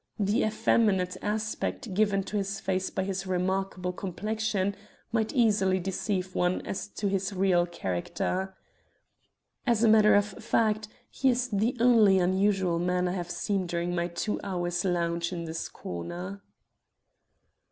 The 0.17 0.43
effeminate 0.43 1.15
aspect 1.21 1.93
given 1.93 2.23
to 2.23 2.35
his 2.37 2.59
face 2.59 2.89
by 2.89 3.03
his 3.03 3.27
remarkable 3.27 3.93
complexion 3.93 4.75
might 5.11 5.31
easily 5.31 5.77
deceive 5.79 6.33
one 6.33 6.59
as 6.61 6.87
to 6.87 7.07
his 7.07 7.31
real 7.33 7.67
character. 7.67 8.55
As 9.67 9.83
a 9.83 9.87
matter 9.87 10.15
of 10.15 10.25
fact, 10.25 10.87
he 11.11 11.29
is 11.29 11.49
the 11.49 11.77
only 11.79 12.17
unusual 12.17 12.79
man 12.79 13.07
I 13.07 13.11
have 13.11 13.29
seen 13.29 13.67
during 13.67 13.93
my 13.93 14.07
two 14.07 14.39
hours' 14.43 14.83
lounge 14.83 15.31
in 15.31 15.43
this 15.45 15.69
corner." 15.69 16.41